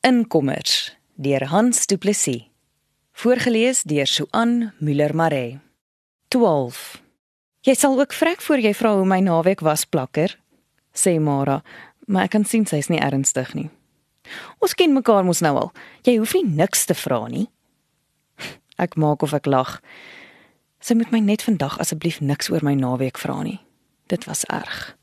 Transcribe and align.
Inkommers 0.00 0.96
deur 1.14 1.48
Hans 1.50 1.86
Du 1.86 1.96
Plessis. 1.98 2.44
Voorgeles 3.12 3.82
deur 3.82 4.06
Suan 4.06 4.72
Müller 4.78 5.14
Maree. 5.14 5.58
12. 6.28 7.02
Jy 7.66 7.74
sal 7.74 7.98
ook 7.98 8.14
vrek 8.14 8.42
voor 8.42 8.62
jy 8.62 8.70
vra 8.78 8.92
hoe 8.94 9.08
my 9.10 9.18
naweek 9.26 9.64
was, 9.66 9.82
plakker, 9.90 10.36
sê 10.94 11.16
Mara, 11.18 11.64
maar 12.06 12.28
ek 12.28 12.36
kan 12.36 12.46
sien 12.46 12.62
sy 12.62 12.78
is 12.78 12.90
nie 12.94 13.02
ernstig 13.02 13.50
nie. 13.58 13.66
Ons 14.62 14.78
ken 14.78 14.94
mekaar 14.94 15.26
mos 15.26 15.42
nou 15.42 15.56
al. 15.64 15.74
Jy 16.06 16.20
hoef 16.20 16.36
nie 16.38 16.46
niks 16.46 16.86
te 16.86 16.94
vra 16.94 17.24
nie. 17.26 17.48
Ek 18.84 18.94
maak 18.94 19.26
of 19.26 19.34
ek 19.34 19.50
lag. 19.50 19.80
Sy 20.78 20.94
moet 20.94 21.10
my 21.10 21.18
net 21.18 21.42
vandag 21.42 21.80
asseblief 21.82 22.22
niks 22.22 22.54
oor 22.54 22.62
my 22.62 22.76
naweek 22.78 23.18
vra 23.18 23.40
nie. 23.42 23.58
Dit 24.06 24.30
was 24.30 24.46
erg. 24.46 24.94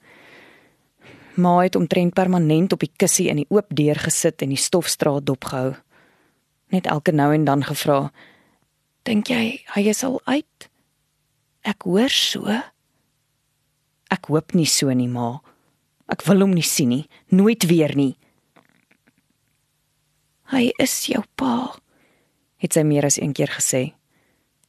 Ma 1.36 1.64
het 1.64 1.76
omtrent 1.76 2.14
permanent 2.14 2.74
op 2.74 2.80
die 2.80 2.92
kussie 2.96 3.28
in 3.28 3.36
die 3.36 3.50
oop 3.50 3.68
deur 3.76 3.96
gesit 3.96 4.42
en 4.42 4.50
die 4.50 4.62
stofstraat 4.62 5.26
dopgehou. 5.26 5.76
Net 6.72 6.88
elke 6.88 7.12
nou 7.12 7.34
en 7.34 7.46
dan 7.46 7.64
gevra: 7.64 8.12
"Dink 9.04 9.28
jy 9.28 9.64
hy 9.76 9.82
is 9.90 10.04
al 10.04 10.22
uit?" 10.26 10.70
Ek 11.66 11.82
hoor 11.82 12.10
so. 12.10 12.46
Ek 14.14 14.28
hoop 14.30 14.54
nie 14.54 14.70
so 14.70 14.94
nie, 14.94 15.08
ma. 15.08 15.42
Ek 16.08 16.22
wil 16.28 16.46
hom 16.46 16.54
nie 16.54 16.66
sien 16.66 16.90
nie, 16.90 17.08
nooit 17.34 17.66
weer 17.66 17.96
nie. 17.98 18.14
Hy 20.54 20.70
is 20.78 20.94
jou 21.10 21.24
pa, 21.36 21.74
het 22.62 22.78
sy 22.78 22.84
meer 22.86 23.08
as 23.10 23.18
een 23.18 23.34
keer 23.34 23.50
gesê. 23.50 23.96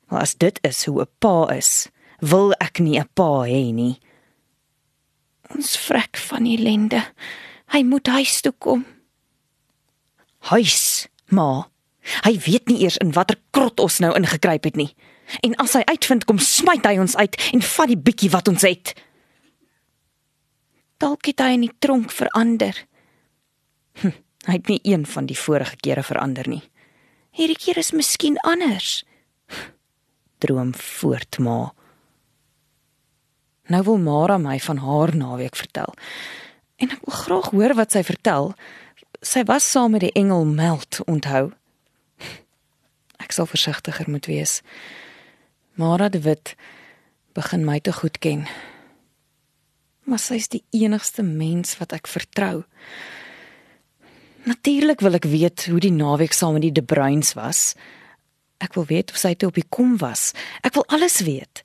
Maar 0.08 0.24
as 0.24 0.34
dit 0.40 0.58
is 0.64 0.84
hoe 0.88 1.02
'n 1.02 1.12
pa 1.20 1.52
is, 1.52 1.90
wil 2.20 2.52
ek 2.60 2.80
nie 2.80 2.98
'n 2.98 3.08
pa 3.14 3.44
hê 3.44 3.72
nie. 3.74 4.00
Ons 5.54 5.76
vrek 5.86 6.18
van 6.28 6.46
ellende. 6.46 7.02
Hy 7.74 7.82
moet 7.86 8.06
huis 8.06 8.40
toe 8.40 8.54
kom. 8.58 8.84
Huis, 10.50 11.06
ma. 11.30 11.68
Hy 12.22 12.36
weet 12.46 12.70
nie 12.70 12.82
eers 12.84 12.98
in 13.02 13.12
watter 13.14 13.38
krot 13.50 13.80
ons 13.82 13.98
nou 14.02 14.12
ingekruip 14.14 14.68
het 14.68 14.78
nie. 14.78 14.92
En 15.42 15.56
as 15.62 15.74
hy 15.74 15.82
uitvind 15.90 16.26
kom 16.26 16.38
smyt 16.38 16.86
hy 16.86 16.98
ons 17.02 17.16
uit 17.18 17.34
en 17.52 17.64
vat 17.66 17.90
die 17.90 17.98
bietjie 17.98 18.30
wat 18.30 18.48
ons 18.50 18.66
het. 18.66 18.94
Dalk 21.02 21.26
het 21.28 21.42
hy 21.42 21.56
in 21.56 21.66
die 21.66 21.74
tronk 21.82 22.14
verander. 22.14 22.78
Hm, 24.00 24.14
hy 24.46 24.54
het 24.54 24.70
nie 24.70 24.80
een 24.86 25.06
van 25.08 25.26
die 25.26 25.38
vorige 25.38 25.76
kere 25.82 26.06
verander 26.06 26.48
nie. 26.48 26.62
Hierdie 27.36 27.58
keer 27.58 27.82
is 27.82 27.92
miskien 27.92 28.38
anders. 28.46 29.02
Droom 30.40 30.72
voort, 30.78 31.40
ma. 31.42 31.74
Nou 33.66 33.82
wil 33.82 33.98
Mara 33.98 34.38
my 34.38 34.58
van 34.60 34.76
haar 34.76 35.16
naweek 35.16 35.56
vertel. 35.56 35.94
En 36.76 36.90
ek 36.90 37.02
wil 37.04 37.14
graag 37.14 37.50
hoor 37.50 37.74
wat 37.74 37.96
sy 37.96 38.02
vertel. 38.06 38.52
Sy 39.24 39.42
was 39.48 39.66
saam 39.70 39.96
met 39.96 40.04
die 40.04 40.12
engel 40.12 40.44
Meld, 40.44 41.00
onthou. 41.06 41.50
Ek 43.22 43.32
sal 43.34 43.48
versigtiger 43.50 44.10
moet 44.10 44.28
wees. 44.30 44.60
Mara 45.74 46.08
de 46.08 46.20
Wit 46.20 46.54
begin 47.34 47.64
my 47.64 47.80
te 47.80 47.92
goed 47.92 48.18
ken. 48.18 48.46
Maar 50.06 50.22
sy 50.22 50.38
is 50.38 50.48
die 50.52 50.62
enigste 50.70 51.24
mens 51.26 51.74
wat 51.80 51.92
ek 51.96 52.06
vertrou. 52.06 52.62
Natuurlik 54.46 55.02
wil 55.02 55.18
ek 55.18 55.26
weet 55.26 55.66
hoe 55.66 55.80
die 55.82 55.92
naweek 55.92 56.36
saam 56.36 56.54
met 56.54 56.68
die 56.68 56.76
De 56.76 56.84
Bruins 56.84 57.34
was. 57.34 57.72
Ek 58.62 58.76
wil 58.78 58.86
weet 58.86 59.10
of 59.10 59.18
sy 59.18 59.34
toe 59.34 59.50
op 59.50 59.58
die 59.58 59.66
kom 59.68 59.96
was. 59.98 60.30
Ek 60.62 60.76
wil 60.78 60.86
alles 60.86 61.18
weet. 61.26 61.64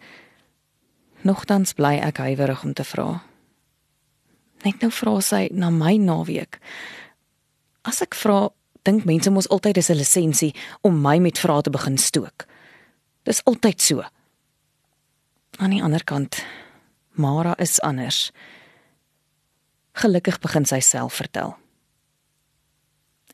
Nogtans 1.21 1.75
bly 1.77 1.99
ek 2.01 2.17
huiwerig 2.17 2.63
om 2.65 2.73
te 2.73 2.83
vra. 2.87 3.21
Net 4.65 4.81
nou 4.81 4.89
vra 4.93 5.19
sy 5.21 5.43
na 5.53 5.69
my 5.73 5.93
naweek. 6.01 6.57
As 7.85 8.01
ek 8.01 8.17
vra, 8.17 8.49
dink 8.85 9.05
mense 9.05 9.29
mos 9.29 9.49
altyd 9.53 9.77
dis 9.77 9.89
'n 9.89 9.97
lisensie 10.01 10.55
om 10.81 11.01
my 11.01 11.19
met 11.19 11.37
vrae 11.37 11.61
te 11.61 11.69
begin 11.69 11.97
stook. 11.97 12.45
Dis 13.23 13.43
altyd 13.45 13.81
so. 13.81 14.03
Aan 15.57 15.69
die 15.69 15.83
ander 15.83 16.03
kant, 16.03 16.43
Mara 17.13 17.55
is 17.59 17.79
anders. 17.81 18.31
Gelukkig 19.93 20.39
begin 20.39 20.65
sy 20.65 20.79
self 20.79 21.13
vertel. 21.13 21.57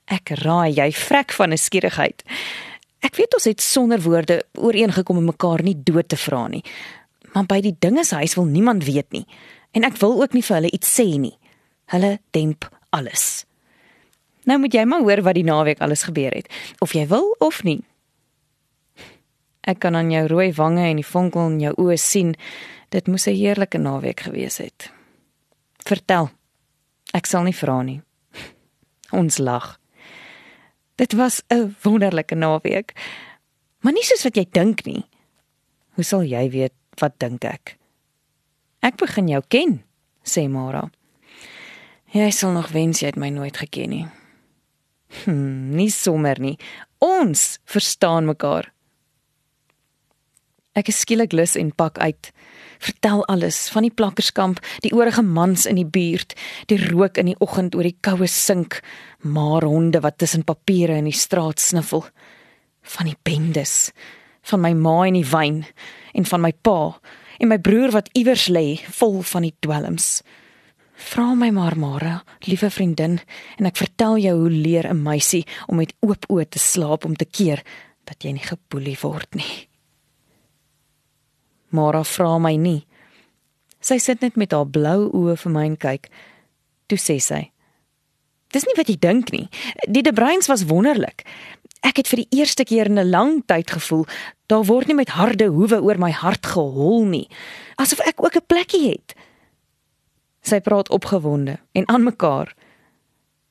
Ek 0.08 0.30
raai 0.30 0.74
jy 0.74 0.92
vrek 0.92 1.32
van 1.32 1.52
'n 1.54 1.58
skierigheid. 1.58 2.24
Ek 3.00 3.16
weet 3.16 3.34
ons 3.34 3.44
het 3.44 3.62
sonder 3.62 4.02
woorde 4.02 4.44
ooreengekom 4.54 5.18
om 5.18 5.26
mekaar 5.26 5.64
nie 5.64 5.84
dood 5.84 6.10
te 6.10 6.18
vra 6.18 6.48
nie 6.48 6.64
maar 7.34 7.46
by 7.46 7.62
die 7.62 7.76
dingeshuis 7.80 8.36
wil 8.36 8.46
niemand 8.46 8.84
weet 8.84 9.12
nie. 9.12 9.26
En 9.72 9.84
ek 9.84 9.98
wil 9.98 10.22
ook 10.22 10.34
nie 10.34 10.44
vir 10.44 10.56
hulle 10.56 10.72
iets 10.74 10.94
sê 11.00 11.06
nie. 11.20 11.38
Hulle 11.92 12.20
demp 12.32 12.70
alles. 12.90 13.46
Nou 14.48 14.60
moet 14.64 14.74
jy 14.74 14.86
maar 14.88 15.04
hoor 15.04 15.22
wat 15.22 15.36
die 15.36 15.44
naweek 15.48 15.82
alles 15.84 16.08
gebeur 16.08 16.32
het, 16.32 16.48
of 16.80 16.96
jy 16.96 17.08
wil 17.12 17.34
of 17.44 17.64
nie. 17.68 17.82
Ek 19.68 19.82
kan 19.84 19.96
aan 20.00 20.12
jou 20.12 20.24
rooi 20.32 20.54
wange 20.56 20.86
en 20.88 21.02
die 21.02 21.06
vonkel 21.06 21.50
in 21.52 21.60
jou 21.60 21.74
oë 21.84 21.98
sien, 22.00 22.36
dit 22.90 23.08
moes 23.08 23.28
'n 23.28 23.36
heerlike 23.36 23.78
naweek 23.78 24.20
gewees 24.20 24.58
het. 24.58 24.92
Vertel. 25.84 26.32
Ek 27.14 27.26
sal 27.26 27.44
nie 27.44 27.56
vra 27.56 27.82
nie. 27.84 28.02
Ons 29.20 29.38
lag. 29.38 29.80
Dit 30.96 31.14
was 31.14 31.44
'n 31.52 31.76
wonderlike 31.84 32.36
naweek. 32.36 32.96
Maar 33.80 33.94
nie 33.94 34.04
soos 34.04 34.24
wat 34.24 34.36
jy 34.36 34.48
dink 34.52 34.86
nie. 34.86 35.04
Hoe 35.96 36.04
sal 36.04 36.24
jy 36.24 36.50
weet 36.50 36.74
wat 37.02 37.18
dink 37.20 37.46
ek? 37.48 37.78
Ek 38.86 38.98
begin 39.00 39.30
jou 39.32 39.42
ken, 39.50 39.82
sê 40.24 40.48
Mara. 40.52 40.88
Jy 42.16 42.30
sal 42.32 42.54
nog 42.56 42.72
wens 42.72 43.02
jy 43.02 43.12
het 43.12 43.20
my 43.20 43.30
nooit 43.34 43.58
geken 43.58 43.92
nie. 43.92 44.06
Hm, 45.24 45.76
nie 45.76 45.90
sommer 45.92 46.40
nie. 46.40 46.56
Ons 47.04 47.58
verstaan 47.68 48.28
mekaar. 48.30 48.72
Ek 50.78 50.92
is 50.92 51.02
skielik 51.02 51.34
lus 51.34 51.56
en 51.58 51.74
pak 51.74 51.98
uit. 51.98 52.30
Vertel 52.78 53.24
alles 53.26 53.64
van 53.74 53.88
die 53.88 53.94
plakkerskamp, 53.94 54.60
die 54.86 54.94
oorige 54.94 55.24
mans 55.26 55.66
in 55.66 55.80
die 55.80 55.88
buurt, 55.90 56.36
die 56.70 56.78
rook 56.92 57.18
in 57.18 57.32
die 57.32 57.40
oggend 57.42 57.76
oor 57.76 57.88
die 57.88 57.98
koue 58.06 58.30
sink, 58.30 58.84
maar 59.26 59.66
honde 59.66 60.04
wat 60.06 60.20
tussen 60.22 60.46
papiere 60.46 61.00
in 61.02 61.10
die 61.10 61.18
straat 61.18 61.60
sniffel, 61.64 62.06
van 62.94 63.10
die 63.10 63.18
bendes, 63.26 63.90
van 64.50 64.64
my 64.64 64.74
ma 64.74 64.98
en 65.06 65.18
die 65.18 65.28
wyn 65.28 65.64
en 66.14 66.26
van 66.26 66.42
my 66.42 66.54
pa 66.66 66.80
en 67.38 67.52
my 67.52 67.60
broer 67.62 67.92
wat 67.94 68.10
iewers 68.18 68.48
lê 68.50 68.80
vol 69.00 69.22
van 69.22 69.46
die 69.46 69.56
dwelms. 69.60 70.22
Vra 70.98 71.36
my 71.38 71.52
maar 71.54 71.78
Mara, 71.78 72.24
liewe 72.50 72.70
vriendin, 72.74 73.20
en 73.60 73.70
ek 73.70 73.78
vertel 73.78 74.18
jou 74.24 74.34
hoe 74.40 74.50
leer 74.50 74.90
'n 74.90 75.04
meisie 75.04 75.46
om 75.68 75.78
met 75.78 75.94
oop 76.02 76.26
oë 76.30 76.50
te 76.50 76.60
slaap 76.60 77.06
om 77.06 77.16
te 77.16 77.26
keer 77.26 77.64
dat 78.06 78.24
jy 78.24 78.32
nie 78.32 78.48
geboelie 78.48 78.98
word 79.02 79.36
nie. 79.36 79.68
Mara 81.70 82.04
vra 82.04 82.38
my 82.40 82.56
nie. 82.56 82.88
Sy 83.80 83.98
sit 83.98 84.22
net 84.22 84.36
met 84.36 84.52
haar 84.52 84.66
blou 84.66 85.10
oë 85.12 85.38
vir 85.38 85.52
my 85.52 85.66
en 85.66 85.78
kyk. 85.78 86.10
Toe 86.88 86.98
sê 86.98 87.20
sy: 87.22 87.52
"Dis 88.52 88.66
nie 88.66 88.76
wat 88.78 88.88
jy 88.88 88.98
dink 89.00 89.32
nie. 89.32 89.50
Die 89.88 90.02
De 90.02 90.14
Bruins 90.14 90.48
was 90.48 90.66
wonderlik. 90.66 91.26
Ek 91.82 91.98
het 91.98 92.08
vir 92.08 92.24
die 92.24 92.40
eerste 92.40 92.64
keer 92.64 92.86
in 92.86 93.00
'n 93.00 93.10
lang 93.10 93.44
tyd 93.46 93.72
gevoel 93.72 94.06
daar 94.48 94.64
word 94.64 94.88
nie 94.88 94.96
met 94.96 95.10
harde 95.10 95.46
hoewe 95.52 95.82
oor 95.82 96.00
my 96.00 96.12
hart 96.12 96.46
gehol 96.46 97.06
nie, 97.06 97.28
asof 97.76 98.00
ek 98.00 98.24
ook 98.24 98.36
'n 98.36 98.48
plekkie 98.48 98.90
het. 98.90 99.16
Sy 100.42 100.60
praat 100.60 100.90
opgewonde 100.90 101.60
en 101.72 101.88
aan 101.88 102.04
mekaar. 102.04 102.56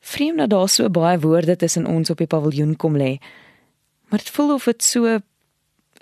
Vreemd 0.00 0.38
dat 0.38 0.50
daar 0.50 0.68
so 0.68 0.88
baie 0.88 1.18
woorde 1.18 1.56
tussen 1.56 1.86
ons 1.86 2.10
op 2.10 2.18
die 2.18 2.26
paviljoen 2.26 2.76
kom 2.76 2.96
lê. 2.96 3.18
Maar 4.08 4.18
dit 4.18 4.30
voel 4.30 4.54
of 4.54 4.64
dit 4.64 4.84
so 4.84 5.18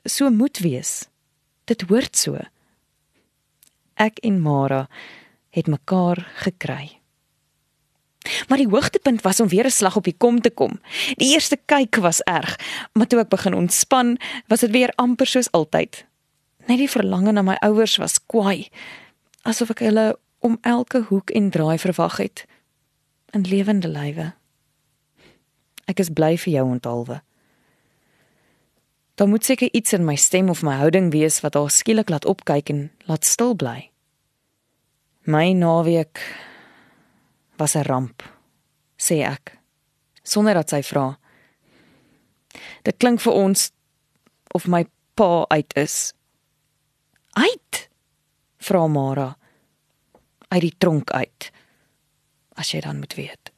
so 0.05 0.31
moet 0.31 0.59
wees. 0.59 1.09
Dit 1.65 1.83
hoort 1.89 2.17
so. 2.17 2.39
Ek 3.95 4.19
en 4.19 4.41
Mara 4.41 4.89
het 5.51 5.67
mekaar 5.67 6.27
gekry. 6.35 7.01
Maar 8.49 8.59
die 8.59 8.69
hoogtepunt 8.69 9.23
was 9.23 9.41
om 9.41 9.49
weer 9.49 9.65
'n 9.65 9.71
slag 9.71 9.97
op 9.97 10.05
die 10.05 10.17
kom 10.17 10.41
te 10.41 10.51
kom. 10.51 10.81
Die 11.17 11.33
eerste 11.33 11.59
kyk 11.65 11.97
was 11.97 12.21
erg, 12.21 12.59
maar 12.93 13.07
toe 13.07 13.21
ek 13.21 13.29
begin 13.29 13.55
ontspan, 13.55 14.19
was 14.47 14.61
dit 14.61 14.71
weer 14.71 14.93
amper 14.95 15.27
soos 15.27 15.51
altyd. 15.51 16.05
Net 16.67 16.79
die 16.79 16.91
verlange 16.91 17.33
na 17.33 17.43
my 17.43 17.57
ouers 17.61 17.97
was 17.97 18.27
kwaai, 18.27 18.69
asof 19.43 19.71
ek 19.71 19.79
hulle 19.79 20.19
om 20.39 20.59
elke 20.61 21.01
hoek 21.09 21.31
en 21.31 21.51
draai 21.51 21.79
verwag 21.79 22.17
het 22.17 22.47
in 23.31 23.41
lewende 23.41 23.89
lywe. 23.89 24.33
Ek 25.85 26.01
is 26.01 26.13
bly 26.13 26.37
vir 26.39 26.53
jou 26.53 26.65
onthaalwe. 26.71 27.21
Daar 29.15 29.29
moet 29.29 29.45
seker 29.45 29.69
iets 29.73 29.93
in 29.93 30.05
my 30.05 30.17
stem 30.17 30.49
of 30.49 30.63
my 30.63 30.75
houding 30.75 31.13
wees 31.13 31.41
wat 31.41 31.55
haar 31.55 31.71
skielik 31.71 32.09
laat 32.09 32.25
opkyk 32.25 32.69
en 32.69 32.91
laat 33.07 33.25
stil 33.25 33.55
bly. 33.55 33.91
My 35.25 35.53
naweek 35.53 36.21
was 37.57 37.75
'n 37.77 37.83
ramp, 37.83 38.23
sê 38.99 39.23
ek, 39.23 39.59
sonder 40.23 40.55
dat 40.55 40.69
sy 40.71 40.83
vra. 40.83 41.19
Dit 42.83 42.97
klink 42.97 43.21
vir 43.21 43.33
ons 43.33 43.71
of 44.55 44.67
my 44.67 44.87
pa 45.15 45.45
uit 45.49 45.77
is. 45.77 46.13
Uit? 47.33 47.89
Vra 48.59 48.87
Mara. 48.87 49.37
Uit 50.49 50.61
die 50.61 50.75
tronk 50.79 51.11
uit. 51.11 51.51
As 52.55 52.71
jy 52.71 52.81
dan 52.81 52.99
moet 52.99 53.15
weet. 53.15 53.51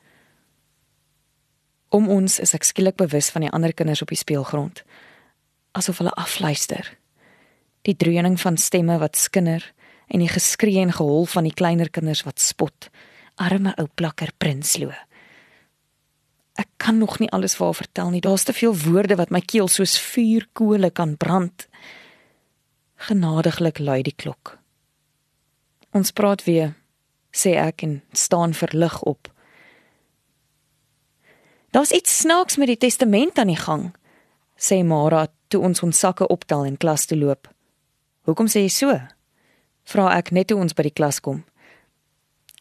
Om 1.88 2.08
ons 2.08 2.38
is 2.42 2.54
ek 2.56 2.64
skielik 2.66 2.96
bewus 2.96 3.28
van 3.30 3.46
die 3.46 3.52
ander 3.54 3.72
kinders 3.76 4.02
op 4.02 4.10
die 4.10 4.18
speelgrond, 4.18 4.82
asof 5.76 6.00
hulle 6.02 6.14
afluister. 6.18 6.88
Die 7.86 7.94
dreuning 7.96 8.40
van 8.40 8.56
stemme 8.56 8.98
wat 8.98 9.16
skinder 9.16 9.62
en 10.08 10.22
die 10.22 10.30
geskree 10.30 10.80
en 10.82 10.92
gehol 10.96 11.28
van 11.30 11.46
die 11.46 11.54
kleiner 11.54 11.90
kinders 11.90 12.24
wat 12.26 12.42
spot. 12.42 12.88
Arme 13.36 13.74
ou 13.76 13.86
plakker 13.94 14.32
Prinsloo. 14.38 14.92
Ek 16.56 16.68
kan 16.80 16.98
nog 16.98 17.18
nie 17.20 17.28
alles 17.36 17.56
vir 17.58 17.68
haar 17.68 17.78
vertel 17.82 18.10
nie. 18.14 18.22
Daar's 18.24 18.46
te 18.48 18.54
veel 18.56 18.72
woorde 18.86 19.18
wat 19.20 19.30
my 19.30 19.42
keel 19.44 19.68
soos 19.68 19.98
vuurkole 20.00 20.90
kan 20.90 21.16
brand. 21.20 21.66
Genadiglik 23.08 23.78
lui 23.78 24.00
die 24.02 24.16
klok. 24.16 24.56
Ons 25.92 26.12
praat 26.16 26.44
weer, 26.48 26.72
sê 27.32 27.56
ek 27.60 27.84
en 27.84 27.98
staan 28.12 28.56
verlig 28.56 28.96
op. 29.02 29.28
Daar's 31.76 31.92
iets 31.92 32.20
snaaks 32.22 32.56
met 32.56 32.72
die 32.72 32.80
testament 32.80 33.38
aan 33.38 33.52
die 33.52 33.60
gang, 33.60 33.90
sê 34.56 34.80
Mara 34.84 35.26
toe 35.52 35.60
ons 35.60 35.82
ons 35.84 35.98
sakke 35.98 36.28
optel 36.32 36.64
en 36.64 36.78
klas 36.80 37.04
toe 37.06 37.18
loop. 37.20 37.50
Hoekom 38.24 38.48
sê 38.48 38.64
jy 38.64 38.72
so? 38.72 38.96
Vra 39.86 40.08
ek 40.16 40.32
net 40.32 40.48
toe 40.48 40.58
ons 40.58 40.72
by 40.74 40.88
die 40.88 40.96
klas 40.96 41.20
kom. 41.20 41.44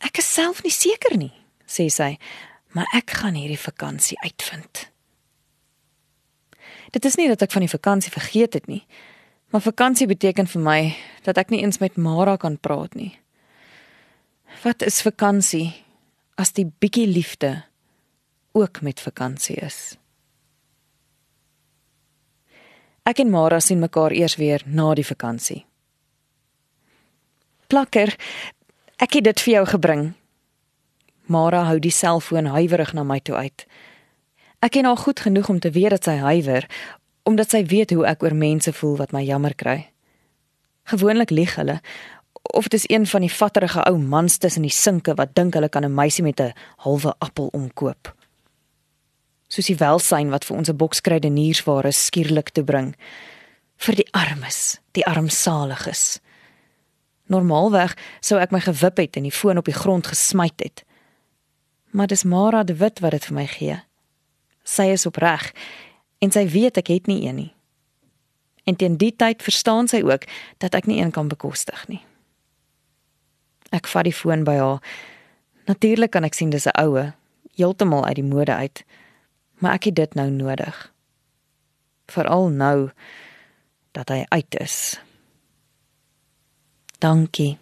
Ek 0.04 0.20
is 0.20 0.28
self 0.28 0.64
nie 0.64 0.74
seker 0.74 1.16
nie, 1.18 1.32
sê 1.68 1.88
sy, 1.92 2.16
maar 2.76 2.90
ek 2.96 3.16
gaan 3.22 3.38
hierdie 3.40 3.60
vakansie 3.60 4.18
uitvind. 4.24 4.90
Dit 6.96 7.06
is 7.08 7.18
nie 7.20 7.28
dat 7.32 7.44
ek 7.44 7.54
van 7.56 7.64
die 7.66 7.72
vakansie 7.72 8.12
vergeet 8.12 8.56
het 8.60 8.68
nie, 8.72 8.84
maar 9.52 9.64
vakansie 9.64 10.08
beteken 10.08 10.48
vir 10.52 10.64
my 10.64 10.80
dat 11.24 11.40
ek 11.40 11.52
nie 11.52 11.62
eens 11.64 11.80
met 11.80 11.96
Mara 11.96 12.36
kan 12.40 12.58
praat 12.60 12.96
nie. 12.96 13.14
Wat 14.64 14.84
is 14.84 15.04
vakansie 15.04 15.72
as 16.40 16.52
die 16.56 16.66
bietjie 16.68 17.08
liefde 17.08 17.64
ook 18.56 18.82
met 18.82 19.00
vakansie 19.04 19.56
is? 19.64 19.96
Ek 23.06 23.22
en 23.22 23.30
Mara 23.30 23.60
sien 23.62 23.80
mekaar 23.80 24.16
eers 24.16 24.36
weer 24.42 24.64
na 24.66 24.94
die 24.98 25.06
vakansie. 25.06 25.62
Plakker, 27.70 28.16
ek 28.98 29.14
het 29.14 29.24
dit 29.24 29.40
vir 29.40 29.54
jou 29.54 29.66
gebring. 29.66 30.14
Mara 31.26 31.64
hou 31.66 31.80
die 31.80 31.92
selfoon 31.92 32.46
huiwerig 32.46 32.94
na 32.94 33.04
my 33.04 33.20
toe 33.20 33.36
uit. 33.36 33.66
Ek 34.62 34.72
ken 34.72 34.86
haar 34.86 34.98
goed 34.98 35.20
genoeg 35.20 35.50
om 35.50 35.60
te 35.60 35.72
weet 35.72 35.90
dat 35.90 36.04
sy 36.04 36.18
huiwer 36.22 36.68
omdat 37.26 37.50
sy 37.50 37.64
weet 37.66 37.90
hoe 37.90 38.06
ek 38.06 38.22
oor 38.22 38.36
mense 38.38 38.70
voel 38.74 39.00
wat 39.00 39.12
my 39.12 39.24
jammer 39.26 39.56
kry. 39.58 39.90
Gewoonlik 40.86 41.32
lieg 41.34 41.56
hulle 41.58 41.80
of 42.54 42.68
dit 42.70 42.80
is 42.80 42.86
een 42.90 43.08
van 43.10 43.24
die 43.26 43.32
vatterige 43.34 43.82
ou 43.90 43.98
mans 43.98 44.38
tussen 44.38 44.62
die 44.62 44.74
sinke 44.74 45.16
wat 45.18 45.34
dink 45.34 45.58
hulle 45.58 45.70
kan 45.70 45.86
'n 45.86 45.94
meisie 45.94 46.24
met 46.24 46.40
'n 46.40 46.54
halwe 46.78 47.16
appel 47.18 47.48
omkoop. 47.52 48.14
Soos 49.48 49.66
die 49.66 49.78
welsyn 49.78 50.30
wat 50.30 50.46
vir 50.46 50.58
ons 50.58 50.70
'n 50.70 50.78
boks 50.78 51.02
kruideniersware 51.02 51.92
skielik 51.92 52.50
toe 52.50 52.64
bring 52.64 52.96
vir 53.78 53.96
die 53.96 54.08
armes, 54.12 54.80
die 54.92 55.06
armsaliges. 55.06 56.20
Normaalweg 57.32 57.96
sou 58.22 58.40
ek 58.42 58.54
my 58.54 58.62
gewip 58.62 58.98
het 59.02 59.18
en 59.18 59.26
die 59.26 59.34
foon 59.34 59.58
op 59.58 59.66
die 59.66 59.78
grond 59.78 60.08
gesmyt 60.08 60.62
het. 60.62 60.84
Maar 61.96 62.08
dis 62.08 62.24
Mara 62.24 62.64
de 62.64 62.76
Wit 62.76 63.00
wat 63.00 63.12
dit 63.12 63.26
vir 63.26 63.36
my 63.36 63.46
gee. 63.48 63.78
Sy 64.64 64.90
is 64.94 65.06
opreg 65.06 65.52
en 66.22 66.32
sy 66.32 66.46
weet 66.50 66.78
ek 66.78 66.92
het 66.94 67.08
nie 67.08 67.26
een 67.26 67.36
nie. 67.36 67.52
En 68.66 68.76
teen 68.76 68.98
die 68.98 69.14
tyd 69.16 69.44
verstaan 69.46 69.88
sy 69.88 70.02
ook 70.06 70.26
dat 70.62 70.78
ek 70.78 70.90
nie 70.90 71.02
een 71.02 71.14
kan 71.14 71.30
bekostig 71.30 71.88
nie. 71.88 72.02
Ek 73.74 73.88
vat 73.90 74.06
die 74.08 74.14
foon 74.14 74.46
by 74.46 74.58
haar. 74.58 74.82
Natuurlik 75.70 76.14
kan 76.14 76.26
ek 76.26 76.38
sien 76.38 76.50
dis 76.50 76.68
'n 76.68 76.78
oue, 76.82 77.14
heeltemal 77.58 78.06
uit 78.06 78.16
die 78.16 78.24
mode 78.24 78.54
uit. 78.54 78.86
Maar 79.62 79.74
ek 79.74 79.84
het 79.84 79.96
dit 79.96 80.14
nou 80.14 80.30
nodig. 80.30 80.94
Veral 82.08 82.50
nou 82.50 82.90
dat 83.92 84.10
hy 84.10 84.26
uit 84.30 84.60
is. 84.60 85.00
Dankie. 87.06 87.60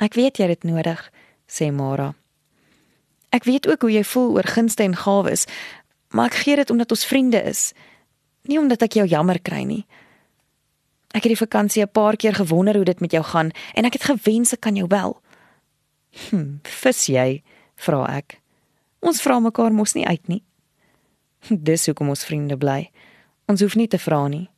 Ek 0.00 0.14
weet 0.16 0.38
jy 0.38 0.46
het 0.46 0.62
dit 0.62 0.70
nodig, 0.70 1.00
sê 1.44 1.68
Mara. 1.74 2.14
Ek 3.34 3.44
weet 3.44 3.68
ook 3.68 3.84
hoe 3.84 3.90
jy 3.92 4.04
voel 4.08 4.38
oor 4.38 4.48
gunste 4.48 4.86
en 4.86 4.96
gawes, 4.96 5.44
maar 6.14 6.30
ek 6.30 6.38
gee 6.46 6.56
dit 6.56 6.72
omdat 6.72 6.94
ons 6.96 7.04
vriende 7.04 7.42
is, 7.50 7.74
nie 8.48 8.56
omdat 8.56 8.86
ek 8.86 8.96
jou 8.96 9.04
jammer 9.10 9.36
kry 9.44 9.66
nie. 9.68 9.82
Ek 11.12 11.26
het 11.26 11.34
die 11.34 11.42
vakansie 11.44 11.84
'n 11.84 11.92
paar 11.92 12.16
keer 12.16 12.40
gewonder 12.40 12.74
hoe 12.76 12.88
dit 12.88 13.00
met 13.00 13.12
jou 13.12 13.24
gaan 13.24 13.50
en 13.74 13.84
ek 13.84 14.00
het 14.00 14.08
gewens 14.16 14.52
ek 14.52 14.60
kan 14.60 14.76
jou 14.76 14.86
bel. 14.86 15.20
Hm, 16.30 16.64
vis 16.64 17.06
jy? 17.06 17.42
vra 17.76 18.06
ek. 18.16 18.40
Ons 19.00 19.20
vra 19.20 19.40
mekaar 19.40 19.72
mos 19.72 19.94
nie 19.94 20.06
uit 20.06 20.28
nie. 20.28 20.42
Dis 21.68 21.86
hoekom 21.86 22.08
ons 22.08 22.24
vriende 22.24 22.56
bly. 22.56 22.90
Ons 23.46 23.60
hoef 23.60 23.74
nie 23.74 23.88
te 23.88 23.98
vra 23.98 24.28
nie 24.28 24.48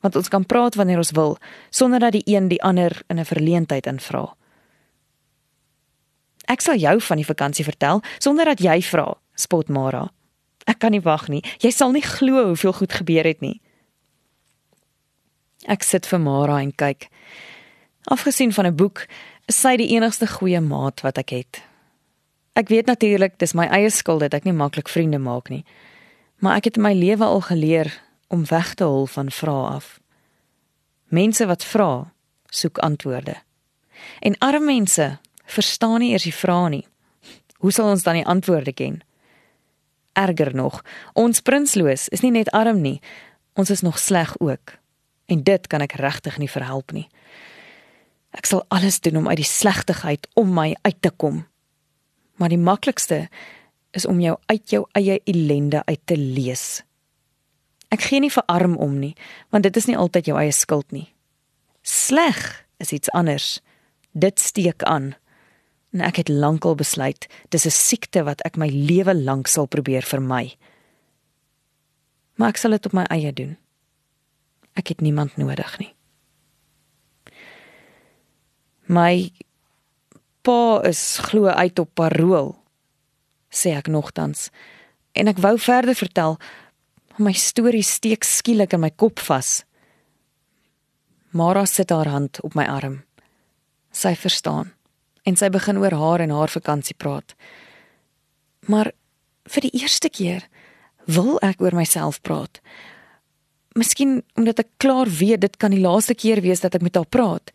want 0.00 0.16
ons 0.16 0.28
kan 0.28 0.46
praat 0.46 0.74
wanneer 0.74 0.96
ons 0.96 1.10
wil 1.10 1.36
sonder 1.70 2.00
dat 2.00 2.12
die 2.12 2.22
een 2.24 2.48
die 2.48 2.62
ander 2.62 3.02
in 3.06 3.18
'n 3.18 3.24
verleentheid 3.24 3.86
invra. 3.86 4.34
Ek 6.46 6.60
sal 6.60 6.76
jou 6.76 7.00
van 7.00 7.16
die 7.16 7.26
vakansie 7.26 7.64
vertel 7.64 8.02
sonder 8.18 8.44
dat 8.44 8.60
jy 8.60 8.82
vra, 8.82 9.14
spot 9.34 9.68
Mara. 9.68 10.08
Ek 10.66 10.78
kan 10.78 10.90
nie 10.90 11.00
wag 11.00 11.28
nie. 11.28 11.42
Jy 11.58 11.70
sal 11.70 11.92
nie 11.92 12.02
glo 12.02 12.46
hoeveel 12.46 12.72
goed 12.72 12.92
gebeur 12.92 13.24
het 13.24 13.40
nie. 13.40 13.60
Ek 15.66 15.82
sit 15.82 16.06
vir 16.06 16.20
Mara 16.20 16.60
en 16.60 16.72
kyk. 16.72 17.08
Afgesien 18.04 18.52
van 18.52 18.66
'n 18.66 18.76
boek, 18.76 19.06
is 19.48 19.60
sy 19.60 19.76
die 19.76 19.88
enigste 19.96 20.26
goeie 20.26 20.60
maat 20.60 21.00
wat 21.00 21.18
ek 21.18 21.30
het. 21.30 21.62
Ek 22.58 22.68
weet 22.68 22.86
natuurlik 22.86 23.38
dis 23.38 23.54
my 23.54 23.66
eie 23.66 23.90
skuld 23.90 24.20
dat 24.20 24.34
ek 24.34 24.44
nie 24.44 24.52
maklik 24.52 24.88
vriende 24.88 25.18
maak 25.18 25.48
nie. 25.48 25.64
Maar 26.38 26.56
ek 26.56 26.64
het 26.64 26.76
in 26.76 26.82
my 26.82 26.92
lewe 26.92 27.24
al 27.24 27.40
geleer 27.40 27.92
om 28.28 28.44
weg 28.46 28.74
te 28.74 28.84
hol 28.84 29.06
van 29.06 29.30
vrae 29.30 29.66
af. 29.78 29.98
Mense 31.08 31.46
wat 31.46 31.64
vra, 31.64 32.12
soek 32.48 32.78
antwoorde. 32.78 33.36
En 34.20 34.38
arme 34.38 34.64
mense 34.64 35.18
verstaan 35.44 36.00
nie 36.00 36.12
eers 36.12 36.28
die 36.28 36.34
vrae 36.34 36.68
nie. 36.68 36.86
Hoe 37.58 37.72
sal 37.72 37.90
ons 37.90 38.04
dan 38.06 38.20
die 38.20 38.26
antwoorde 38.26 38.72
ken? 38.72 39.00
Erger 40.12 40.54
nog, 40.54 40.82
ons 41.12 41.40
prinsloos 41.40 42.08
is 42.08 42.22
nie 42.22 42.34
net 42.34 42.50
arm 42.50 42.80
nie, 42.82 42.98
ons 43.58 43.70
is 43.70 43.82
nog 43.82 43.98
sleg 43.98 44.34
ook. 44.38 44.76
En 45.26 45.42
dit 45.42 45.66
kan 45.66 45.82
ek 45.84 45.98
regtig 46.00 46.38
nie 46.38 46.50
verhelp 46.50 46.92
nie. 46.92 47.08
Ek 48.36 48.46
sal 48.46 48.64
alles 48.68 49.00
doen 49.00 49.22
om 49.22 49.28
uit 49.28 49.40
die 49.40 49.48
slegtigheid 49.48 50.28
om 50.38 50.52
my 50.54 50.72
uit 50.82 51.00
te 51.02 51.10
kom. 51.10 51.46
Maar 52.38 52.52
die 52.52 52.60
maklikste 52.60 53.26
is 53.96 54.06
om 54.06 54.20
jou 54.20 54.36
uit 54.46 54.70
jou 54.70 54.84
eie 54.98 55.18
ellende 55.24 55.82
uit 55.84 56.00
te 56.04 56.16
lees. 56.16 56.82
Ek 57.88 58.04
gee 58.10 58.20
nie 58.20 58.32
vir 58.32 58.44
arm 58.46 58.76
om 58.76 58.98
nie, 59.00 59.14
want 59.50 59.64
dit 59.64 59.76
is 59.76 59.86
nie 59.88 59.96
altyd 59.96 60.28
jou 60.28 60.36
eie 60.36 60.52
skuld 60.52 60.92
nie. 60.92 61.08
Sleg 61.82 62.66
is 62.78 62.92
iets 62.92 63.10
anders. 63.16 63.60
Dit 64.12 64.40
steek 64.40 64.82
aan. 64.82 65.14
En 65.96 66.04
ek 66.04 66.20
het 66.20 66.28
lankal 66.28 66.76
besluit 66.76 67.26
dis 67.48 67.64
'n 67.66 67.70
siekte 67.70 68.24
wat 68.24 68.44
ek 68.44 68.56
my 68.56 68.68
lewe 68.68 69.14
lank 69.14 69.46
sal 69.46 69.66
probeer 69.66 70.02
vermy. 70.02 70.56
Maar 72.36 72.48
ek 72.48 72.56
sal 72.56 72.70
dit 72.70 72.86
op 72.86 72.92
my 72.92 73.04
eie 73.10 73.32
doen. 73.32 73.56
Ek 74.74 74.88
het 74.88 75.00
niemand 75.00 75.36
nodig 75.36 75.78
nie. 75.78 75.94
My 78.86 79.32
pa 80.42 80.80
is 80.88 81.18
glo 81.18 81.46
uit 81.46 81.78
op 81.78 81.90
parol, 81.94 82.54
sê 83.50 83.74
ek 83.76 83.90
nogtans. 83.92 84.50
En 85.12 85.28
ek 85.28 85.38
wou 85.38 85.58
verder 85.58 85.94
vertel, 85.94 86.38
My 87.18 87.32
storie 87.34 87.82
steek 87.82 88.22
skielik 88.22 88.76
in 88.76 88.84
my 88.84 88.92
kop 88.94 89.18
vas. 89.26 89.64
Mara 91.34 91.64
sit 91.66 91.90
haar 91.90 92.06
hand 92.06 92.38
op 92.46 92.54
my 92.54 92.62
arm. 92.70 93.00
Sy 93.90 94.12
verstaan 94.14 94.70
en 95.26 95.36
sy 95.36 95.48
begin 95.50 95.80
oor 95.82 95.96
haar 95.98 96.22
en 96.22 96.30
haar 96.30 96.48
vakansie 96.48 96.94
praat. 96.94 97.34
Maar 98.70 98.92
vir 99.50 99.66
die 99.66 99.80
eerste 99.80 100.08
keer 100.08 100.46
wil 101.10 101.40
ek 101.42 101.58
oor 101.60 101.74
myself 101.74 102.20
praat. 102.22 102.62
Miskien 103.74 104.20
omdat 104.38 104.62
ek 104.62 104.70
klaar 104.78 105.10
weet 105.10 105.42
dit 105.42 105.56
kan 105.58 105.74
die 105.74 105.82
laaste 105.82 106.14
keer 106.14 106.38
wees 106.44 106.62
dat 106.62 106.78
ek 106.78 106.86
met 106.86 106.94
haar 106.94 107.10
praat. 107.10 107.50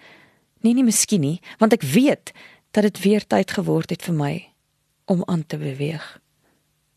Nee 0.60 0.76
nee, 0.76 0.84
miskien 0.84 1.24
nie, 1.24 1.40
want 1.64 1.72
ek 1.72 1.88
weet 1.88 2.36
dat 2.76 2.84
dit 2.84 3.00
weer 3.08 3.24
tyd 3.24 3.56
geword 3.56 3.96
het 3.96 4.04
vir 4.04 4.20
my 4.20 4.34
om 5.08 5.24
aan 5.24 5.48
te 5.48 5.56
beweeg 5.58 6.04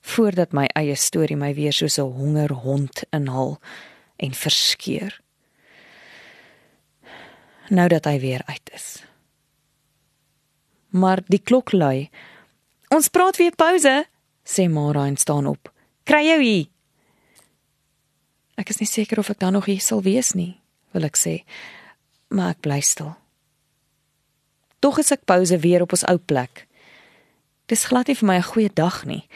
voordat 0.06 0.52
my 0.54 0.68
eie 0.78 0.94
storie 0.94 1.36
my 1.36 1.54
weer 1.54 1.72
soos 1.72 1.98
'n 1.98 2.12
hongerhond 2.18 3.02
inhaal 3.10 3.58
en 4.16 4.32
verskeur. 4.34 5.20
Nou 7.68 7.88
dat 7.88 8.04
hy 8.04 8.20
weer 8.20 8.42
uit 8.44 8.70
is. 8.72 9.02
Maar 10.88 11.20
die 11.26 11.42
klok 11.42 11.72
lui. 11.72 12.10
Ons 12.88 13.08
praat 13.08 13.36
weer 13.36 13.54
pouse, 13.54 14.06
sê 14.44 14.68
Mara 14.68 15.06
en 15.06 15.16
staan 15.16 15.46
op. 15.46 15.72
Kry 16.02 16.22
jou 16.26 16.42
hier. 16.42 16.66
Ek 18.56 18.68
is 18.68 18.78
nie 18.78 18.88
seker 18.88 19.18
of 19.18 19.30
ek 19.30 19.38
dan 19.38 19.52
nog 19.52 19.64
hier 19.64 19.80
sal 19.80 20.02
wees 20.02 20.32
nie, 20.32 20.60
wil 20.90 21.04
ek 21.04 21.16
sê. 21.16 21.44
Maar 22.28 22.48
ek 22.50 22.60
bly 22.60 22.80
stil. 22.80 23.16
Tog 24.78 24.98
is 24.98 25.10
ek 25.10 25.24
pouse 25.24 25.58
weer 25.58 25.82
op 25.82 25.92
ons 25.92 26.06
ou 26.08 26.18
plek. 26.18 26.66
Dis 27.66 27.84
glad 27.84 28.06
nie 28.06 28.14
vir 28.14 28.26
my 28.26 28.36
'n 28.36 28.42
goeie 28.52 28.72
dag 28.72 29.04
nie. 29.04 29.28